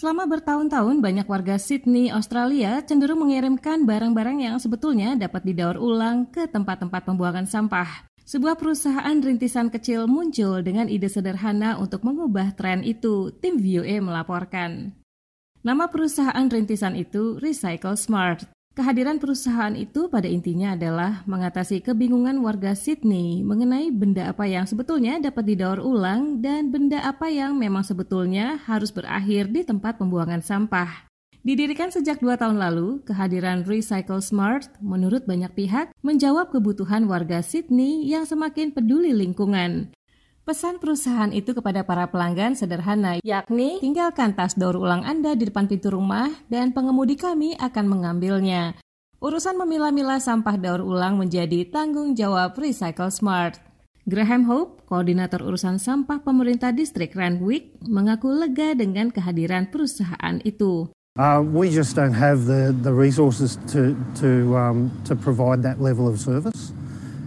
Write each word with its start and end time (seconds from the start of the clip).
Selama 0.00 0.24
bertahun-tahun, 0.24 1.04
banyak 1.04 1.28
warga 1.28 1.60
Sydney, 1.60 2.08
Australia 2.08 2.80
cenderung 2.80 3.20
mengirimkan 3.20 3.84
barang-barang 3.84 4.48
yang 4.48 4.56
sebetulnya 4.56 5.12
dapat 5.12 5.44
didaur 5.44 5.76
ulang 5.76 6.24
ke 6.24 6.48
tempat-tempat 6.48 7.04
pembuangan 7.04 7.44
sampah. 7.44 8.08
Sebuah 8.24 8.56
perusahaan 8.56 9.12
rintisan 9.12 9.68
kecil 9.68 10.08
muncul 10.08 10.64
dengan 10.64 10.88
ide 10.88 11.04
sederhana 11.12 11.76
untuk 11.76 12.00
mengubah 12.00 12.56
tren 12.56 12.80
itu, 12.80 13.28
tim 13.44 13.60
VOA 13.60 14.00
melaporkan. 14.00 14.96
Nama 15.60 15.84
perusahaan 15.92 16.48
rintisan 16.48 16.96
itu 16.96 17.36
Recycle 17.36 18.00
Smart. 18.00 18.48
Kehadiran 18.80 19.20
perusahaan 19.20 19.76
itu 19.76 20.08
pada 20.08 20.24
intinya 20.24 20.72
adalah 20.72 21.20
mengatasi 21.28 21.84
kebingungan 21.84 22.40
warga 22.40 22.72
Sydney 22.72 23.44
mengenai 23.44 23.92
benda 23.92 24.32
apa 24.32 24.48
yang 24.48 24.64
sebetulnya 24.64 25.20
dapat 25.20 25.52
didaur 25.52 25.84
ulang 25.84 26.40
dan 26.40 26.72
benda 26.72 26.96
apa 27.04 27.28
yang 27.28 27.60
memang 27.60 27.84
sebetulnya 27.84 28.56
harus 28.64 28.88
berakhir 28.88 29.52
di 29.52 29.68
tempat 29.68 30.00
pembuangan 30.00 30.40
sampah. 30.40 31.12
Didirikan 31.44 31.92
sejak 31.92 32.24
dua 32.24 32.40
tahun 32.40 32.56
lalu, 32.56 33.04
kehadiran 33.04 33.68
Recycle 33.68 34.24
Smart 34.24 34.72
menurut 34.80 35.28
banyak 35.28 35.52
pihak 35.52 35.92
menjawab 36.00 36.48
kebutuhan 36.48 37.04
warga 37.04 37.44
Sydney 37.44 38.08
yang 38.08 38.24
semakin 38.24 38.72
peduli 38.72 39.12
lingkungan. 39.12 39.92
Pesan 40.40 40.80
perusahaan 40.80 41.28
itu 41.36 41.52
kepada 41.52 41.84
para 41.84 42.08
pelanggan 42.08 42.56
sederhana, 42.56 43.20
yakni 43.20 43.76
tinggalkan 43.84 44.32
tas 44.32 44.56
daur 44.56 44.80
ulang 44.80 45.04
Anda 45.04 45.36
di 45.36 45.44
depan 45.44 45.68
pintu 45.68 45.92
rumah 45.92 46.32
dan 46.48 46.72
pengemudi 46.72 47.20
kami 47.20 47.60
akan 47.60 47.84
mengambilnya. 47.84 48.72
Urusan 49.20 49.60
memilah-milah 49.60 50.16
sampah 50.16 50.56
daur 50.56 50.80
ulang 50.80 51.20
menjadi 51.20 51.68
tanggung 51.68 52.16
jawab 52.16 52.56
Recycle 52.56 53.12
Smart. 53.12 53.60
Graham 54.08 54.48
Hope, 54.48 54.80
koordinator 54.88 55.44
urusan 55.44 55.76
sampah 55.76 56.24
pemerintah 56.24 56.72
distrik 56.72 57.12
Randwick, 57.12 57.76
mengaku 57.84 58.32
lega 58.32 58.72
dengan 58.72 59.12
kehadiran 59.12 59.68
perusahaan 59.68 60.40
itu. 60.40 60.88
Uh, 61.20 61.44
we 61.44 61.68
just 61.68 61.92
don't 61.92 62.16
have 62.16 62.48
the, 62.48 62.72
the 62.80 62.90
resources 62.90 63.60
to, 63.68 63.92
to, 64.16 64.56
um, 64.56 64.88
to 65.04 65.12
provide 65.12 65.60
that 65.60 65.84
level 65.84 66.08
of 66.08 66.16
service. 66.16 66.72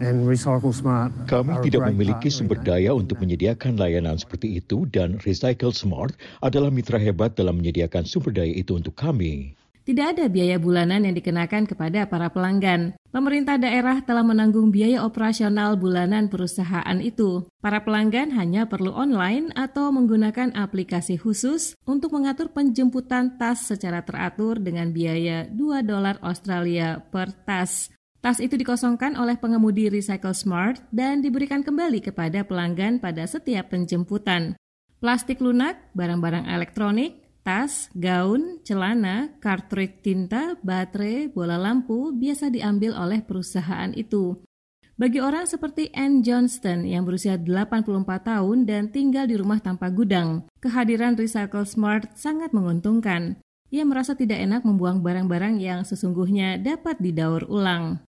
Kami 0.00 1.54
tidak 1.60 1.92
memiliki 1.92 2.32
sumber 2.32 2.56
daya 2.64 2.96
untuk 2.96 3.20
menyediakan 3.20 3.76
layanan 3.76 4.16
seperti 4.16 4.56
itu 4.56 4.88
dan 4.88 5.20
Recycle 5.20 5.76
Smart 5.76 6.16
adalah 6.40 6.72
mitra 6.72 6.96
hebat 6.96 7.36
dalam 7.36 7.60
menyediakan 7.60 8.08
sumber 8.08 8.32
daya 8.32 8.56
itu 8.56 8.80
untuk 8.80 8.96
kami. 8.96 9.60
Tidak 9.84 10.06
ada 10.16 10.30
biaya 10.32 10.56
bulanan 10.56 11.04
yang 11.04 11.12
dikenakan 11.16 11.68
kepada 11.68 12.08
para 12.08 12.32
pelanggan. 12.32 12.96
Pemerintah 13.10 13.58
daerah 13.60 13.98
telah 14.00 14.22
menanggung 14.22 14.72
biaya 14.72 15.02
operasional 15.02 15.74
bulanan 15.76 16.32
perusahaan 16.32 16.96
itu. 17.02 17.44
Para 17.58 17.82
pelanggan 17.82 18.32
hanya 18.38 18.70
perlu 18.70 18.94
online 18.94 19.52
atau 19.52 19.90
menggunakan 19.90 20.56
aplikasi 20.56 21.20
khusus 21.20 21.76
untuk 21.84 22.14
mengatur 22.16 22.54
penjemputan 22.54 23.36
tas 23.36 23.66
secara 23.66 24.00
teratur 24.00 24.62
dengan 24.62 24.94
biaya 24.94 25.44
2 25.50 25.82
dolar 25.84 26.16
Australia 26.24 27.04
per 27.10 27.34
tas. 27.44 27.90
Tas 28.20 28.36
itu 28.36 28.52
dikosongkan 28.52 29.16
oleh 29.16 29.40
pengemudi 29.40 29.88
Recycle 29.88 30.36
Smart 30.36 30.84
dan 30.92 31.24
diberikan 31.24 31.64
kembali 31.64 32.04
kepada 32.04 32.44
pelanggan 32.44 33.00
pada 33.00 33.24
setiap 33.24 33.72
penjemputan. 33.72 34.60
Plastik 35.00 35.40
lunak, 35.40 35.80
barang-barang 35.96 36.44
elektronik, 36.44 37.24
tas, 37.40 37.88
gaun, 37.96 38.60
celana, 38.60 39.32
kartrid 39.40 40.04
tinta, 40.04 40.60
baterai, 40.60 41.32
bola 41.32 41.56
lampu 41.56 42.12
biasa 42.12 42.52
diambil 42.52 42.92
oleh 42.92 43.24
perusahaan 43.24 43.88
itu. 43.96 44.36
Bagi 45.00 45.16
orang 45.16 45.48
seperti 45.48 45.88
Anne 45.96 46.20
Johnston 46.20 46.84
yang 46.84 47.08
berusia 47.08 47.40
84 47.40 48.04
tahun 48.04 48.68
dan 48.68 48.92
tinggal 48.92 49.24
di 49.24 49.40
rumah 49.40 49.56
tanpa 49.56 49.88
gudang, 49.88 50.44
kehadiran 50.60 51.16
Recycle 51.16 51.64
Smart 51.64 52.12
sangat 52.12 52.52
menguntungkan. 52.52 53.40
Ia 53.72 53.88
merasa 53.88 54.12
tidak 54.12 54.44
enak 54.44 54.60
membuang 54.68 55.00
barang-barang 55.00 55.56
yang 55.56 55.88
sesungguhnya 55.88 56.60
dapat 56.60 57.00
didaur 57.00 57.48
ulang. 57.48 58.04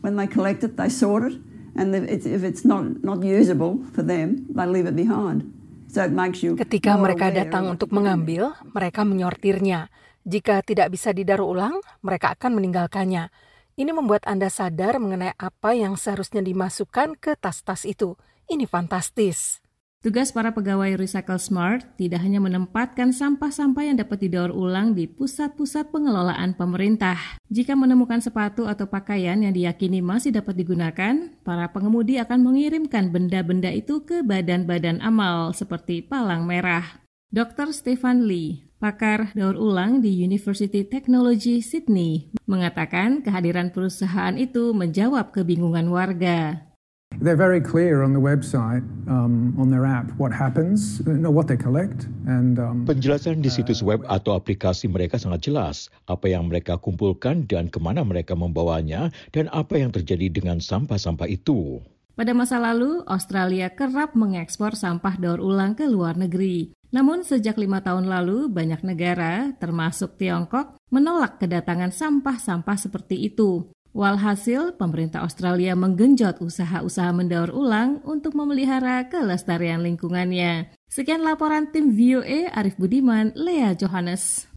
When 0.00 0.16
they 0.16 0.28
collect 0.28 0.62
it, 0.62 0.76
they 0.78 0.92
sort 0.92 1.32
it, 1.32 1.36
and 1.74 1.92
if 1.94 2.42
it's 2.44 2.62
not, 2.62 3.02
not 3.02 3.20
usable 3.24 3.82
for 3.92 4.06
them, 4.06 4.46
they 4.50 4.66
leave 4.66 4.86
it 4.86 4.94
behind. 4.94 5.50
So 5.90 6.04
it 6.04 6.12
makes 6.12 6.42
you 6.42 6.58
Ketika 6.58 6.98
mereka 6.98 7.32
datang 7.32 7.72
untuk 7.72 7.90
mengambil, 7.94 8.52
mereka 8.74 9.06
menyortirnya. 9.06 9.88
Jika 10.26 10.60
tidak 10.66 10.90
bisa 10.90 11.14
didaur 11.14 11.46
ulang, 11.46 11.78
mereka 12.02 12.34
akan 12.34 12.58
meninggalkannya. 12.58 13.30
Ini 13.76 13.92
membuat 13.92 14.26
Anda 14.26 14.48
sadar 14.48 14.98
mengenai 14.98 15.36
apa 15.36 15.76
yang 15.76 15.94
seharusnya 15.94 16.40
dimasukkan 16.42 17.14
ke 17.20 17.36
tas-tas 17.38 17.84
itu. 17.86 18.16
Ini 18.48 18.64
fantastis. 18.64 19.60
Tugas 20.06 20.30
para 20.30 20.54
pegawai 20.54 21.02
Recycle 21.02 21.42
Smart 21.42 21.82
tidak 21.98 22.22
hanya 22.22 22.38
menempatkan 22.38 23.10
sampah-sampah 23.10 23.90
yang 23.90 23.98
dapat 23.98 24.22
didaur 24.22 24.54
ulang 24.54 24.94
di 24.94 25.10
pusat-pusat 25.10 25.90
pengelolaan 25.90 26.54
pemerintah. 26.54 27.18
Jika 27.50 27.74
menemukan 27.74 28.22
sepatu 28.22 28.70
atau 28.70 28.86
pakaian 28.86 29.34
yang 29.34 29.50
diyakini 29.50 29.98
masih 30.06 30.30
dapat 30.30 30.62
digunakan, 30.62 31.34
para 31.42 31.66
pengemudi 31.74 32.22
akan 32.22 32.38
mengirimkan 32.38 33.10
benda-benda 33.10 33.74
itu 33.74 34.06
ke 34.06 34.22
badan-badan 34.22 35.02
amal 35.02 35.50
seperti 35.50 36.06
palang 36.06 36.46
merah. 36.46 37.02
Dr. 37.34 37.74
Stefan 37.74 38.30
Lee, 38.30 38.62
pakar 38.78 39.34
daur 39.34 39.58
ulang 39.58 40.06
di 40.06 40.14
University 40.22 40.86
Technology 40.86 41.58
Sydney, 41.58 42.30
mengatakan 42.46 43.26
kehadiran 43.26 43.74
perusahaan 43.74 44.38
itu 44.38 44.70
menjawab 44.70 45.34
kebingungan 45.34 45.90
warga. 45.90 46.65
They're 47.26 47.34
very 47.34 47.58
clear 47.58 48.06
on 48.06 48.14
the 48.14 48.22
website, 48.22 48.86
um, 49.10 49.50
on 49.58 49.66
their 49.66 49.82
app, 49.82 50.14
what 50.14 50.30
happens, 50.30 51.02
know 51.02 51.34
what 51.34 51.50
they 51.50 51.58
collect, 51.58 52.06
and. 52.30 52.54
Um, 52.54 52.86
Penjelasan 52.86 53.42
di 53.42 53.50
situs 53.50 53.82
web 53.82 54.06
atau 54.06 54.38
aplikasi 54.38 54.86
mereka 54.86 55.18
sangat 55.18 55.50
jelas, 55.50 55.90
apa 56.06 56.30
yang 56.30 56.46
mereka 56.46 56.78
kumpulkan 56.78 57.42
dan 57.50 57.66
ke 57.66 57.82
mana 57.82 58.06
mereka 58.06 58.38
membawanya, 58.38 59.10
dan 59.34 59.50
apa 59.50 59.74
yang 59.74 59.90
terjadi 59.90 60.30
dengan 60.30 60.62
sampah-sampah 60.62 61.26
itu. 61.26 61.82
Pada 62.14 62.30
masa 62.30 62.62
lalu, 62.62 63.02
Australia 63.10 63.74
kerap 63.74 64.14
mengekspor 64.14 64.78
sampah 64.78 65.18
daur 65.18 65.42
ulang 65.42 65.74
ke 65.74 65.82
luar 65.82 66.14
negeri. 66.14 66.78
Namun 66.94 67.26
sejak 67.26 67.58
lima 67.58 67.82
tahun 67.82 68.06
lalu, 68.06 68.46
banyak 68.54 68.86
negara, 68.86 69.50
termasuk 69.58 70.14
Tiongkok, 70.14 70.78
menolak 70.94 71.42
kedatangan 71.42 71.90
sampah-sampah 71.90 72.78
seperti 72.78 73.18
itu. 73.34 73.66
Walhasil, 73.96 74.76
pemerintah 74.76 75.24
Australia 75.24 75.72
menggenjot 75.72 76.44
usaha-usaha 76.44 77.16
mendaur 77.16 77.48
ulang 77.48 78.04
untuk 78.04 78.36
memelihara 78.36 79.08
kelestarian 79.08 79.80
lingkungannya. 79.80 80.68
Sekian 80.92 81.24
laporan 81.24 81.72
tim 81.72 81.96
VOA 81.96 82.52
Arif 82.52 82.76
Budiman, 82.76 83.32
Lea 83.32 83.72
Johannes. 83.72 84.52